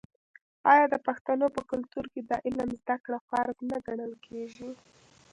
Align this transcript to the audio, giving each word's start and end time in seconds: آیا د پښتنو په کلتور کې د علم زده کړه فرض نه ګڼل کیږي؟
آیا 0.71 0.85
د 0.89 0.95
پښتنو 1.07 1.45
په 1.55 1.61
کلتور 1.71 2.05
کې 2.13 2.21
د 2.29 2.31
علم 2.45 2.69
زده 2.81 2.95
کړه 3.05 3.17
فرض 3.29 3.57
نه 3.69 3.77
ګڼل 3.87 4.13
کیږي؟ 4.25 4.69